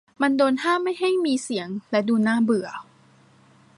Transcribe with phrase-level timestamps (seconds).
[0.21, 2.69] มันโดนห้ามไม่ให้มีเสียงและดูน่าเบื่อ